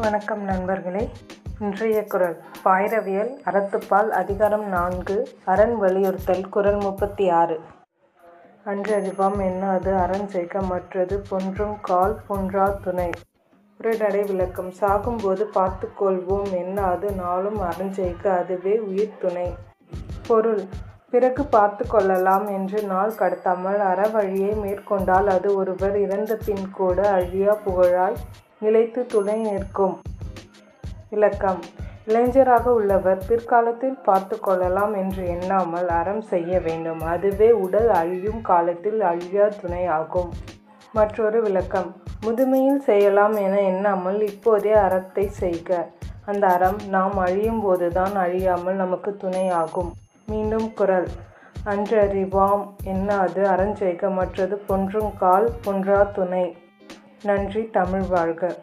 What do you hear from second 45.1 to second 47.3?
செய்க. அந்த அறம் நாம்